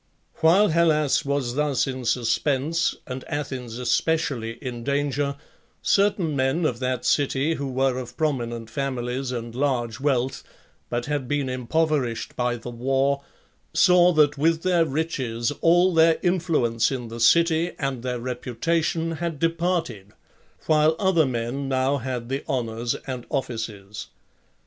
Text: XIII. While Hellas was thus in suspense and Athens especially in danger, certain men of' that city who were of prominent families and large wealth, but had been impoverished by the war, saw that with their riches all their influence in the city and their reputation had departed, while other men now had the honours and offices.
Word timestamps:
XIII. 0.01 0.39
While 0.41 0.67
Hellas 0.69 1.25
was 1.25 1.53
thus 1.53 1.85
in 1.85 2.05
suspense 2.05 2.95
and 3.05 3.23
Athens 3.25 3.77
especially 3.77 4.53
in 4.53 4.83
danger, 4.83 5.35
certain 5.83 6.35
men 6.35 6.65
of' 6.65 6.79
that 6.79 7.05
city 7.05 7.53
who 7.53 7.67
were 7.71 7.99
of 7.99 8.17
prominent 8.17 8.67
families 8.71 9.31
and 9.31 9.53
large 9.53 9.99
wealth, 9.99 10.43
but 10.89 11.05
had 11.05 11.27
been 11.27 11.47
impoverished 11.49 12.35
by 12.35 12.55
the 12.55 12.71
war, 12.71 13.21
saw 13.75 14.11
that 14.13 14.39
with 14.39 14.63
their 14.63 14.85
riches 14.85 15.51
all 15.61 15.93
their 15.93 16.17
influence 16.23 16.91
in 16.91 17.09
the 17.09 17.19
city 17.19 17.73
and 17.77 18.01
their 18.01 18.19
reputation 18.19 19.11
had 19.17 19.37
departed, 19.37 20.13
while 20.65 20.95
other 20.97 21.27
men 21.27 21.69
now 21.69 21.97
had 21.97 22.27
the 22.27 22.43
honours 22.49 22.95
and 23.05 23.27
offices. 23.29 24.07